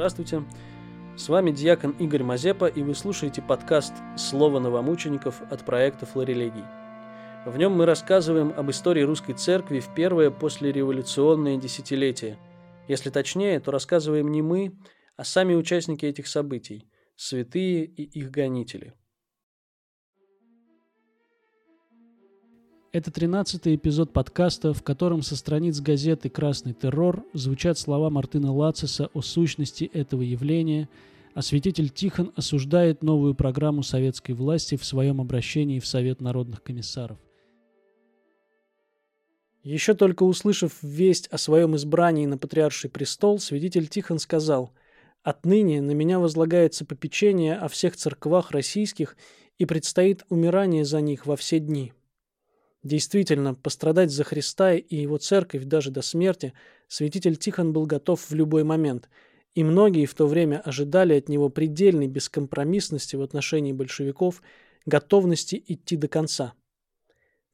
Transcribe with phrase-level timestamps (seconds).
[0.00, 0.44] Здравствуйте.
[1.14, 6.64] С вами диакон Игорь Мазепа, и вы слушаете подкаст «Слово новомучеников» от проекта «Флорелегий».
[7.44, 12.38] В нем мы рассказываем об истории русской церкви в первое послереволюционное десятилетие.
[12.88, 14.72] Если точнее, то рассказываем не мы,
[15.18, 18.94] а сами участники этих событий– святые и их гонители–
[22.92, 29.10] Это тринадцатый эпизод подкаста, в котором со страниц газеты «Красный террор» звучат слова Мартына Лациса
[29.14, 30.88] о сущности этого явления,
[31.38, 37.16] святитель Тихон осуждает новую программу советской власти в своем обращении в Совет народных комиссаров.
[39.62, 44.72] Еще только услышав весть о своем избрании на патриарший престол, святитель Тихон сказал
[45.22, 49.16] «Отныне на меня возлагается попечение о всех церквах российских
[49.58, 51.92] и предстоит умирание за них во все дни».
[52.82, 56.54] Действительно, пострадать за Христа и его церковь даже до смерти
[56.88, 59.08] святитель Тихон был готов в любой момент,
[59.54, 64.42] и многие в то время ожидали от него предельной бескомпромиссности в отношении большевиков,
[64.86, 66.54] готовности идти до конца.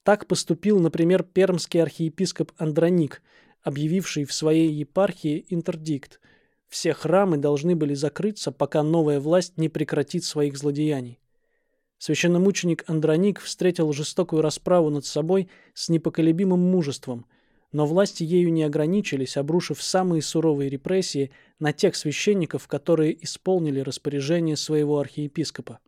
[0.04, 3.22] Так поступил, например, пермский архиепископ Андроник,
[3.62, 6.20] объявивший в своей епархии интердикт–
[6.68, 11.20] все храмы должны были закрыться, пока новая власть не прекратит своих злодеяний.
[11.98, 17.26] Священномученик Андроник встретил жестокую расправу над собой с непоколебимым мужеством,
[17.72, 24.56] но власти ею не ограничились, обрушив самые суровые репрессии на тех священников, которые исполнили распоряжение
[24.56, 25.80] своего архиепископа.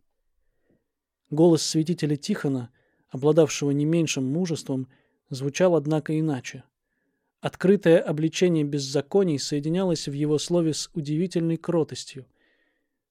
[1.29, 2.71] Голос святителя Тихона,
[3.09, 4.87] обладавшего не меньшим мужеством,
[5.29, 6.63] звучал, однако, иначе.
[7.39, 12.25] Открытое обличение беззаконий соединялось в его слове с удивительной кротостью–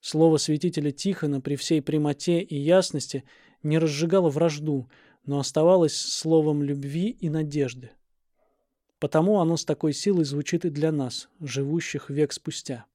[0.01, 3.25] Слово святителя Тихона при всей прямоте и ясности
[3.63, 4.89] не разжигало вражду,
[5.25, 7.91] но оставалось словом любви и надежды.
[8.99, 12.87] Потому оно с такой силой звучит и для нас, живущих век спустя.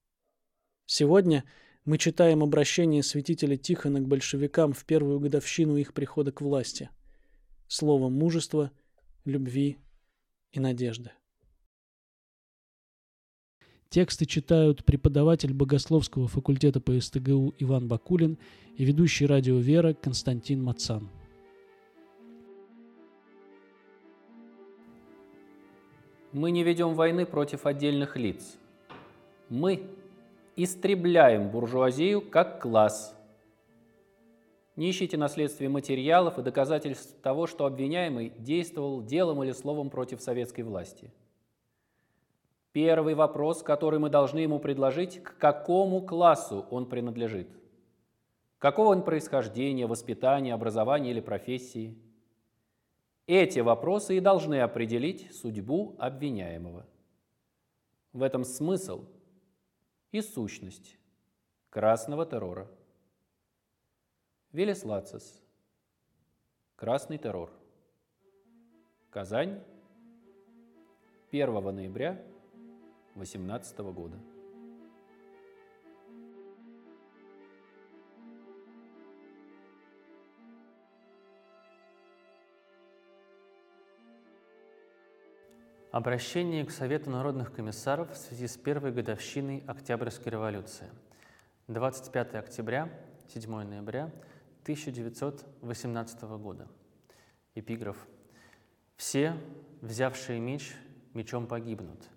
[0.86, 1.44] Сегодня
[1.86, 6.90] мы читаем обращение святителя Тихона к большевикам в первую годовщину их прихода к власти.
[7.68, 8.72] Слово мужества,
[9.26, 9.78] любви
[10.52, 11.12] и надежды.
[13.94, 18.40] Тексты читают преподаватель богословского факультета по СТГУ Иван Бакулин
[18.76, 21.12] и ведущий радио «Вера» Константин Мацан.
[26.32, 28.58] Мы не ведем войны против отдельных лиц.
[29.50, 29.86] Мы
[30.56, 33.16] истребляем буржуазию как класс.
[34.76, 40.62] Не ищите наследствия материалов и доказательств того, что обвиняемый действовал делом или словом против советской
[40.62, 41.12] власти–
[42.74, 47.48] Первый вопрос, который мы должны ему предложить, к какому классу он принадлежит?
[48.58, 51.96] Какого он происхождения, воспитания, образования или профессии?
[53.28, 56.88] Эти вопросы и должны определить судьбу обвиняемого.
[58.12, 59.06] В этом смысл
[60.12, 60.98] и сущность
[61.70, 62.68] красного террора.
[64.52, 65.44] Велес Лацис.
[66.76, 67.52] Красный террор.
[69.12, 69.62] Казань.
[71.32, 72.33] 1 ноября
[73.16, 74.18] 2018 года.
[85.92, 90.90] Обращение к Совету народных комиссаров в связи с первой годовщиной Октябрьской революции.
[91.68, 92.90] 25 октября,
[93.28, 94.12] 7 ноября
[94.64, 96.68] 1918 года.
[97.54, 98.08] Эпиграф.
[98.96, 99.36] «Все,
[99.82, 100.74] взявшие меч,
[101.14, 102.10] мечом погибнут.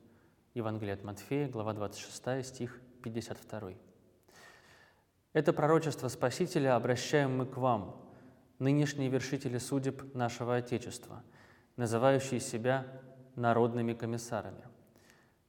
[0.56, 3.72] Евангелие от Матфея, глава 26, стих 52.
[5.34, 7.94] Это пророчество Спасителя обращаем мы к вам,
[8.58, 11.22] нынешние вершители судеб нашего Отечества,
[11.76, 12.86] называющие себя
[13.34, 14.64] народными комиссарами.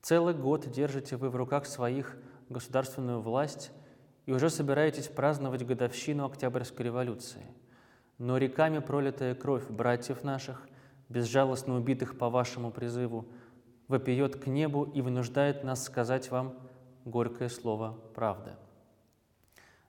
[0.02, 2.18] Целый год держите вы в руках своих
[2.50, 3.72] государственную власть
[4.26, 7.46] и уже собираетесь праздновать годовщину Октябрьской революции.
[8.18, 10.68] Но реками пролитая кровь братьев наших,
[11.08, 13.26] безжалостно убитых по вашему призыву,
[13.88, 16.56] вопиет к небу и вынуждает нас сказать вам
[17.06, 18.52] горькое слово правды.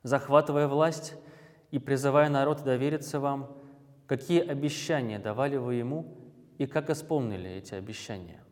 [0.02, 1.14] Захватывая власть
[1.70, 3.56] и призывая народ довериться вам,
[4.06, 6.16] какие обещания давали вы ему
[6.58, 8.42] и как исполнили эти обещания?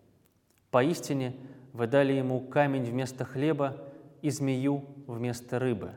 [0.70, 1.37] Поистине
[1.72, 3.76] вы дали ему камень вместо хлеба
[4.22, 5.93] и змею вместо рыбы.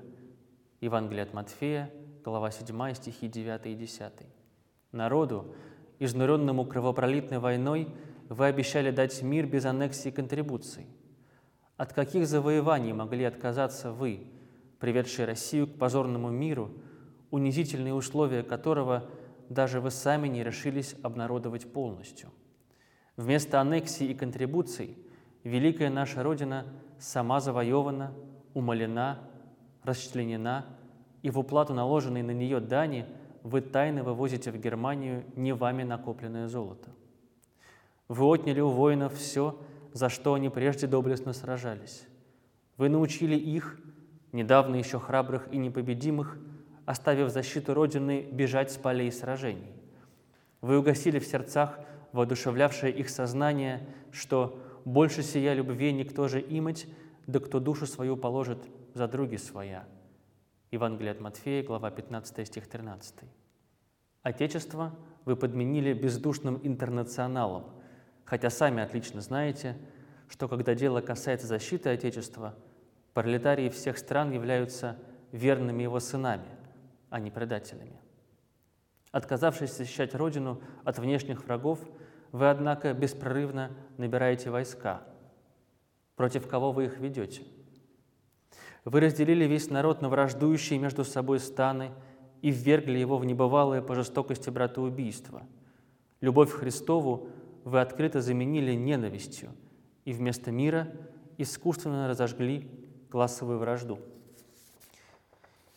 [0.81, 1.91] Евангелие от Матфея,
[2.23, 4.11] глава 7, стихи 9 и 10.
[4.91, 5.53] Народу,
[5.99, 7.89] изнуренному кровопролитной войной,
[8.29, 10.85] вы обещали дать мир без аннексии и контрибуций.
[11.77, 14.27] От каких завоеваний могли отказаться вы,
[14.79, 16.71] приведшие Россию к позорному миру,
[17.31, 19.09] унизительные условия которого
[19.49, 22.29] даже вы сами не решились обнародовать полностью?
[23.17, 24.97] Вместо аннексии и контрибуций
[25.43, 26.65] великая наша Родина
[26.99, 28.13] сама завоевана,
[28.53, 29.19] умолена,
[29.83, 30.65] расчленена,
[31.23, 33.05] и в уплату наложенной на нее дани
[33.43, 36.91] вы тайно вывозите в Германию не вами накопленное золото.
[38.09, 39.57] Вы отняли у воинов все,
[39.94, 42.07] за что они прежде доблестно сражались.
[42.75, 43.79] Вы научили их,
[44.31, 46.38] недавно еще храбрых и непобедимых,
[46.85, 49.71] оставив защиту Родины, бежать с полей сражений.
[50.61, 51.79] Вы угасили в сердцах
[52.11, 56.88] воодушевлявшее их сознание, что больше сия любви никто же имать,
[57.27, 58.57] да кто душу свою положит
[58.95, 59.85] за други своя.
[60.71, 63.15] Евангелие от Матфея, глава 15, стих 13.
[64.23, 64.95] Отечество
[65.25, 67.65] вы подменили бездушным интернационалом,
[68.29, 69.75] хотя сами отлично знаете,
[70.29, 72.53] что когда дело касается защиты Отечества,
[73.15, 74.97] пролетарии всех стран являются
[75.31, 76.45] верными его сынами,
[77.09, 77.99] а не предателями.
[79.11, 81.79] Отказавшись защищать Родину от внешних врагов,
[82.31, 85.01] вы, однако, беспрерывно набираете войска.
[86.15, 87.41] Против кого вы их ведете?
[88.85, 91.91] Вы разделили весь народ на враждующие между собой станы
[92.43, 95.41] и ввергли его в небывалое по жестокости братоубийство.
[96.21, 97.29] Любовь к Христову
[97.69, 99.51] вы открыто заменили ненавистью
[100.06, 100.92] и вместо мира
[101.38, 102.69] искусственно разожгли
[103.10, 104.00] классовую вражду.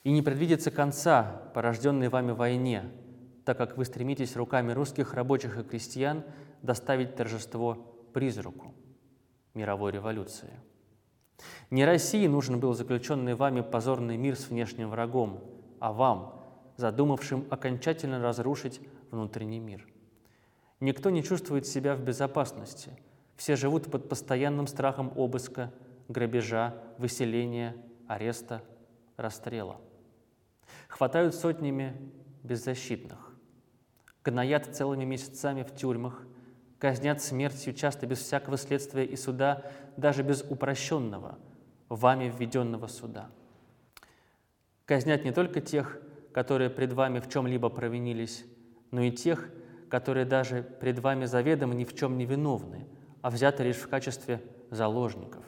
[0.03, 2.85] И не предвидится конца порожденной вами войне–
[3.44, 6.23] так как вы стремитесь руками русских рабочих и крестьян
[6.62, 7.75] доставить торжество
[8.12, 8.75] призраку
[9.55, 10.50] мировой революции.
[11.71, 15.41] Не России нужен был заключенный вами позорный мир с внешним врагом,
[15.81, 16.41] а вам,
[16.77, 18.81] задумавшим окончательно разрушить
[19.11, 19.87] внутренний мир.
[20.82, 22.90] Никто не чувствует себя в безопасности.
[23.37, 25.73] Все живут под постоянным страхом обыска,
[26.08, 27.76] грабежа, выселения,
[28.08, 28.62] ареста,
[29.17, 29.81] расстрела.
[30.88, 31.96] Хватают сотнями
[32.43, 33.32] беззащитных
[34.25, 36.25] гноят целыми месяцами в тюрьмах,
[36.79, 39.64] казнят смертью часто без всякого следствия и суда,
[39.96, 41.38] даже без упрощенного,
[41.88, 43.31] вами введенного суда.
[44.84, 46.00] Казнят не только тех,
[46.32, 48.44] которые пред вами в чем-либо провинились,
[48.90, 49.49] но и тех,
[49.93, 52.87] которые даже пред вами заведомо ни в чем не виновны,
[53.21, 54.41] а взяты лишь в качестве
[54.71, 55.44] заложников.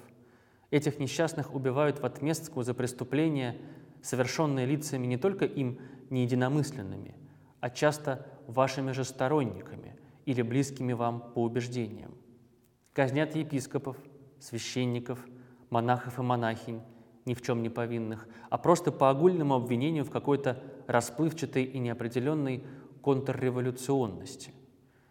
[0.71, 3.57] Этих несчастных убивают в отместку за преступления,
[4.03, 5.79] совершенные лицами не только им
[6.11, 7.15] неединомысленными,
[7.61, 9.97] а часто вашими же сторонниками
[10.27, 12.15] или близкими вам по убеждениям.
[12.93, 13.97] Казнят епископов,
[14.41, 15.25] священников,
[15.71, 16.83] монахов и монахинь,
[17.25, 22.63] ни в чем не повинных, а просто по огульному обвинению в какой-то расплывчатой и неопределенной
[23.05, 24.53] контрреволюционности.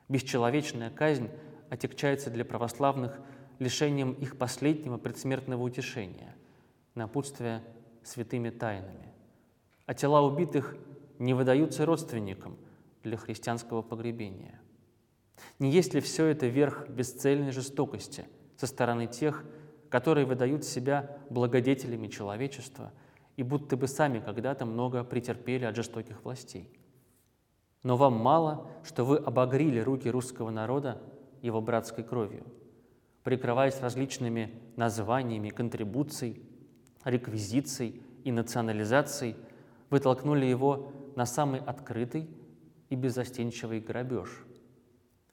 [0.10, 1.30] Бесчеловечная казнь
[1.70, 3.20] отягчается для православных
[3.60, 6.36] лишением их последнего предсмертного утешения,
[6.96, 7.64] напутствия
[8.04, 9.14] святыми тайнами.
[9.86, 10.76] А тела убитых
[11.20, 12.58] не выдаются родственникам–
[13.04, 14.60] для христианского погребения.
[15.60, 18.26] Не есть ли все это верх бесцельной жестокости
[18.58, 19.44] со стороны тех,
[19.90, 22.92] которые выдают себя благодетелями человечества
[23.36, 26.70] и будто бы сами когда-то много претерпели от жестоких властей?
[27.84, 31.02] Но вам мало, что вы обогрили руки русского народа
[31.42, 32.46] его братской кровью,
[33.24, 36.42] прикрываясь различными названиями контрибуций,
[37.04, 39.36] реквизиций и национализаций,
[39.90, 42.30] вы толкнули его на самый открытый
[42.90, 44.30] и беззастенчивый грабеж.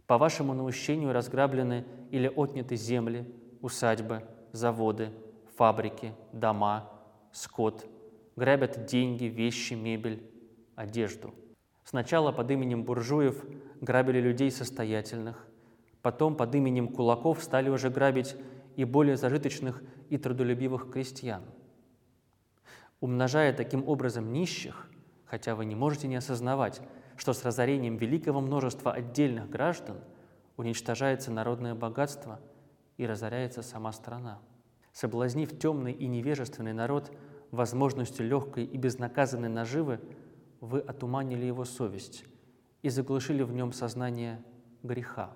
[0.07, 5.11] По вашему наущению разграблены или отняты земли, усадьбы, заводы,
[5.57, 6.91] фабрики, дома,
[7.31, 7.87] скот,
[8.35, 10.29] грабят деньги, вещи, мебель,
[10.75, 11.33] одежду.
[11.85, 13.45] Сначала под именем буржуев
[13.81, 15.47] грабили людей состоятельных,
[16.03, 18.37] потом под именем кулаков стали уже грабить
[18.77, 21.43] и более зажиточных и трудолюбивых крестьян.
[23.01, 24.89] Умножая таким образом нищих,
[25.25, 26.81] хотя вы не можете не осознавать,
[27.17, 29.99] что с разорением великого множества отдельных граждан
[30.57, 32.41] уничтожается народное богатство
[32.97, 34.39] и разоряется сама страна.
[34.93, 37.11] Соблазнив темный и невежественный народ
[37.51, 40.01] возможностью легкой и безнаказанной наживы,
[40.61, 42.25] вы отуманили его совесть
[42.83, 44.43] и заглушили в нем сознание
[44.83, 45.33] греха.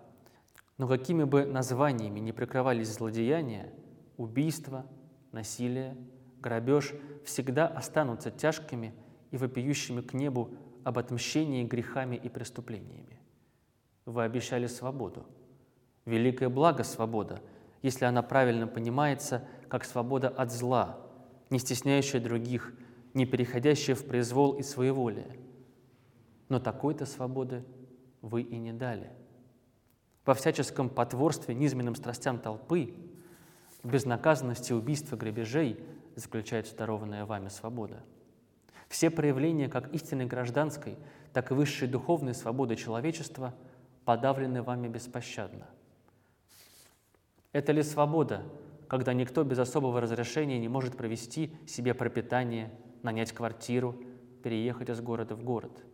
[0.79, 3.73] Но какими бы названиями не прикрывались злодеяния,
[4.17, 4.87] убийство,
[5.33, 5.97] насилие,
[6.41, 8.95] грабеж всегда останутся тяжкими
[9.31, 10.51] и вопиющими к небу
[10.83, 13.19] об отмщении грехами и преступлениями.
[14.05, 15.27] Вы обещали свободу.
[16.05, 17.41] Великое благо свобода,
[17.83, 20.99] если она правильно понимается, как свобода от зла,
[21.49, 22.75] не стесняющая других,
[23.15, 25.39] не переходящая в произвол и своеволие.
[26.49, 27.65] Но такой-то свободы
[28.21, 29.11] вы и не дали.
[30.27, 32.95] Во всяческом потворстве низменным страстям толпы,
[33.83, 35.79] в безнаказанности убийства грабежей
[36.17, 38.03] заключается дарованная вами свобода–
[38.89, 40.97] все проявления как истинной гражданской,
[41.33, 43.55] так и высшей духовной свободы человечества
[44.05, 45.67] подавлены вами беспощадно.
[47.53, 48.45] Это ли свобода
[48.89, 52.71] когда никто без особого разрешения не может провести себе пропитание,
[53.05, 53.95] нанять квартиру,
[54.43, 55.85] переехать из города в город?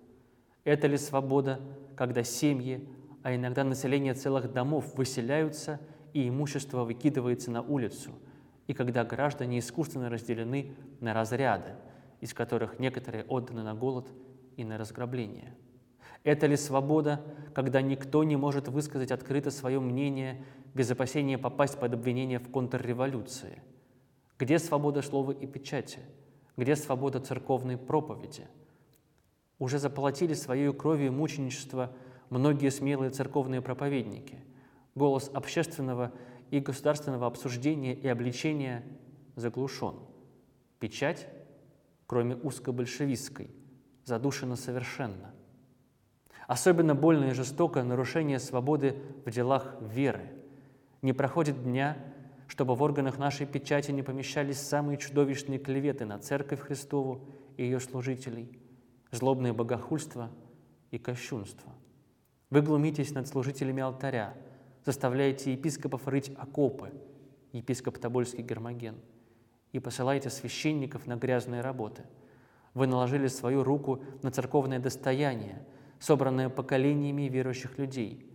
[0.65, 1.61] Это ли свобода,
[1.97, 2.89] когда семьи,
[3.23, 5.81] а иногда население целых домов выселяются
[6.13, 8.13] и имущество выкидывается на улицу,
[8.67, 11.75] и когда граждане искусственно разделены на разряды,
[12.21, 14.09] из которых некоторые отданы на голод
[14.57, 15.55] и на разграбление?
[16.23, 17.23] Это ли свобода,
[17.55, 23.63] когда никто не может высказать открыто свое мнение без опасения попасть под обвинение в контрреволюции?
[24.39, 26.01] Где свобода слова и печати?
[26.57, 28.47] Где свобода церковной проповеди?
[29.59, 31.93] Уже заплатили своей кровью мученичество
[32.31, 34.39] многие смелые церковные проповедники.
[34.95, 36.13] Голос общественного
[36.51, 38.85] и государственного обсуждения и обличения
[39.37, 39.97] заглушен.
[40.79, 41.29] Печать,
[42.07, 43.51] кроме узкобольшевистской,
[44.05, 45.35] задушена совершенно.
[46.49, 50.33] Особенно больно и жестоко нарушение свободы в делах веры.
[51.03, 51.97] Не проходит дня,
[52.51, 57.79] чтобы в органах нашей печати не помещались самые чудовищные клеветы на Церковь Христову и ее
[57.79, 58.59] служителей,
[59.13, 60.33] злобное богохульство
[60.91, 61.73] и кощунство.
[62.51, 64.35] Вы глумитесь над служителями алтаря,
[64.85, 66.91] заставляете епископов рыть окопы,
[67.53, 68.97] епископ Тобольский Гермоген,
[69.71, 72.03] и посылаете священников на грязные работы.
[72.75, 75.65] Вы наложили свою руку на церковное достояние–
[76.01, 78.27] собранное поколениями верующих людей,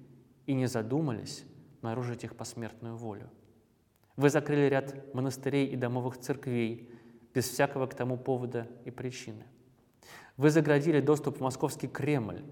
[0.45, 1.43] и не задумались
[1.81, 3.29] нарушить их посмертную волю.
[4.15, 6.89] Вы закрыли ряд монастырей и домовых церквей
[7.34, 9.45] без всякого к тому повода и причины.
[10.38, 12.43] Вы заградили доступ в московский Кремль,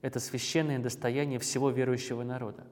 [0.00, 2.66] это священное достояние всего верующего народа.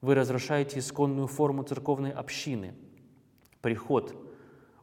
[0.00, 2.74] Вы разрушаете исконную форму церковной общины,
[3.60, 4.14] приход,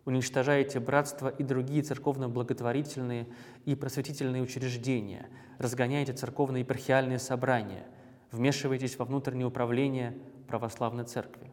[0.05, 3.27] уничтожаете братство и другие церковно-благотворительные
[3.65, 7.85] и просветительные учреждения, разгоняете церковные епархиальные собрания,
[8.31, 11.51] вмешиваетесь во внутреннее управление православной церкви.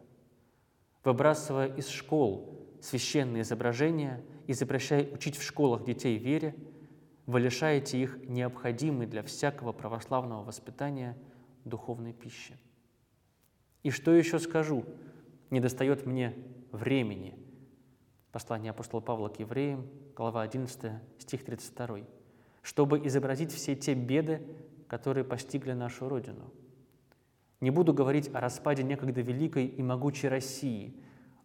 [1.03, 6.55] Выбрасывая из школ священные изображения и запрещая учить в школах детей вере,
[7.25, 11.17] вы лишаете их необходимой для всякого православного воспитания
[11.65, 12.57] духовной пищи.
[13.83, 14.85] И что еще скажу?
[15.49, 16.35] Не достает мне
[16.71, 17.35] времени–
[18.31, 21.99] Послание апостола Павла к евреям, глава 11, стих 32.
[22.61, 24.41] «Чтобы изобразить все те беды,
[24.87, 26.49] которые постигли нашу Родину.
[27.61, 30.95] Не буду говорить о распаде некогда великой и могучей России,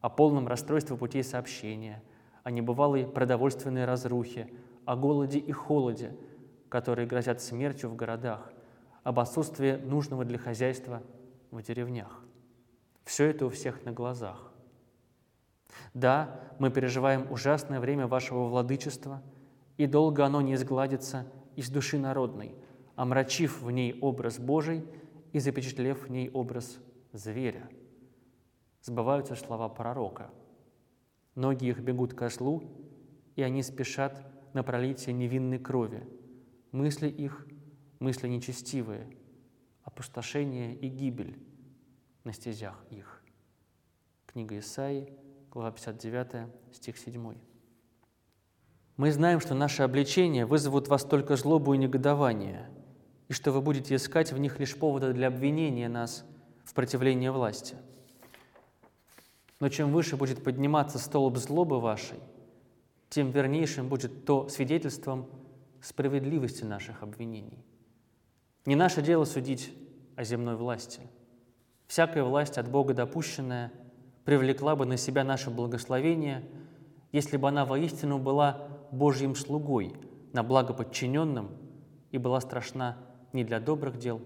[0.00, 2.02] о полном расстройстве путей сообщения,
[2.42, 4.48] о небывалой продовольственной разрухе,
[4.86, 6.16] о голоде и холоде,
[6.70, 8.50] которые грозят смертью в городах,
[9.02, 11.02] об отсутствии нужного для хозяйства
[11.50, 12.22] в деревнях.
[13.04, 14.52] Все это у всех на глазах.
[15.92, 19.22] Да, мы переживаем ужасное время вашего владычества,
[19.76, 22.54] и долго оно не изгладится из души народной,
[22.96, 24.84] омрачив в ней образ Божий
[25.32, 26.78] и запечатлев в ней образ
[27.12, 27.68] зверя.
[28.82, 30.30] Сбываются слова пророка.
[31.34, 32.62] Ноги их бегут ко злу,
[33.34, 36.06] и они спешат на пролитие невинной крови.
[36.72, 37.46] Мысли их–
[37.98, 39.08] мысли нечестивые,
[39.82, 41.38] опустошение и гибель
[42.24, 43.22] на стезях их.
[44.26, 45.12] Книга Исаии,
[45.50, 47.34] глава 59, стих 7.
[48.96, 52.70] Мы знаем, что наши обличения вызовут вас только злобу и негодование,
[53.28, 56.24] и что вы будете искать в них лишь повода для обвинения нас
[56.64, 57.76] в противлении власти.
[59.60, 62.18] Но чем выше будет подниматься столб злобы вашей,
[63.08, 65.26] тем вернейшим будет то свидетельством
[65.80, 67.64] справедливости наших обвинений.
[68.64, 69.72] Не наше дело судить
[70.16, 71.00] о земной власти.
[71.86, 73.72] Всякая власть от Бога допущенная–
[74.26, 76.44] привлекла бы на себя наше благословение,
[77.12, 79.94] если бы она воистину была Божьим слугой
[80.32, 81.50] на благо подчиненным
[82.10, 82.98] и была страшна
[83.36, 84.22] не для добрых дел,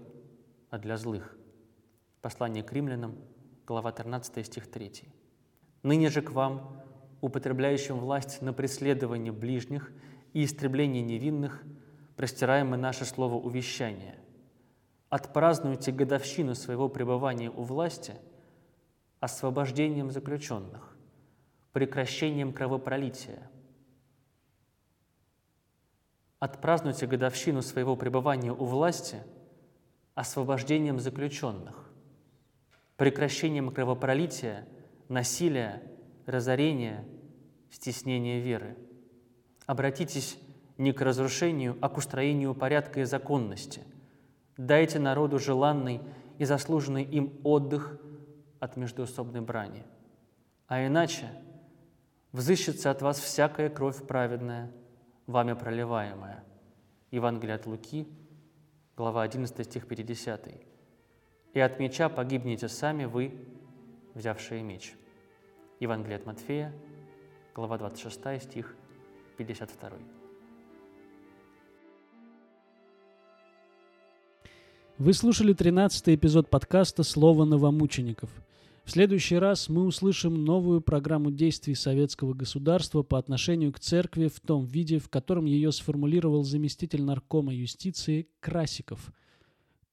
[0.69, 1.37] а для злых.
[2.21, 3.17] Послание к римлянам,
[3.67, 5.03] глава 13, стих 3.
[5.83, 6.81] «Ныне же к вам,
[7.19, 9.91] употребляющим власть на преследование ближних
[10.31, 11.61] и истребление невинных,
[12.15, 14.15] простираем мы наше слово увещания.
[15.09, 18.15] Отпразднуйте годовщину своего пребывания у власти–
[19.19, 20.95] освобождением заключенных,
[21.73, 23.50] прекращением кровопролития.
[26.41, 29.23] Отпразднуйте годовщину своего пребывания у власти
[30.15, 31.89] освобождением заключенных,
[32.97, 34.67] прекращением кровопролития,
[35.07, 35.81] насилия,
[36.25, 37.05] разорения,
[37.69, 38.75] стеснения веры.
[39.65, 40.37] Обратитесь
[40.77, 43.83] не к разрушению, а к устроению порядка и законности.
[44.57, 46.01] Дайте народу желанный
[46.39, 47.97] и заслуженный им отдых–
[48.61, 49.83] от междуусобной брани.
[50.67, 51.27] А иначе
[52.31, 54.71] взыщется от вас всякая кровь праведная,
[55.31, 56.43] вами проливаемая.
[57.09, 58.07] Евангелие от Луки,
[58.95, 60.49] глава 11, стих 50.
[61.53, 63.33] «И от меча погибнете сами вы,
[64.13, 64.93] взявшие меч».
[65.79, 66.73] Евангелие от Матфея,
[67.55, 68.75] глава 26, стих
[69.37, 69.97] 52.
[74.97, 78.29] Вы слушали 13 эпизод подкаста «Слово новомучеников».
[78.83, 84.39] В следующий раз мы услышим новую программу действий советского государства по отношению к церкви в
[84.39, 89.13] том виде, в котором ее сформулировал заместитель наркома юстиции Красиков.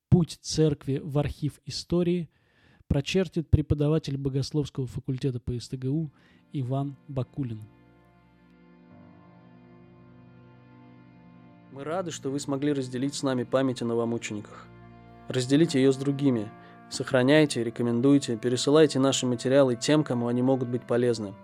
[0.09, 2.31] Путь церкви в архив истории
[2.89, 6.11] прочертит преподаватель богословского факультета по СТГУ
[6.53, 7.61] Иван Бакулин.
[11.73, 14.67] Мы рады, что вы смогли разделить с нами память о новомучениках.
[15.29, 16.51] Разделите ее с другими–
[16.91, 21.35] Сохраняйте, рекомендуйте, пересылайте наши материалы тем, кому они могут быть полезны.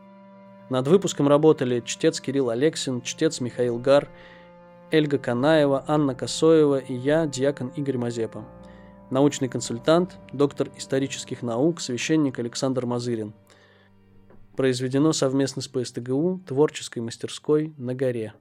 [0.71, 4.09] Над выпуском работали чтец Кирилл Алексин, чтец Михаил Гар,
[4.91, 8.45] Эльга Канаева, Анна Косоева и я, диакон Игорь Мазепа.
[9.11, 13.35] Научный консультант, доктор исторических наук, священник Александр Мазырин.
[14.57, 18.33] Произведено совместно с ПСТГУ, творческой мастерской на горе.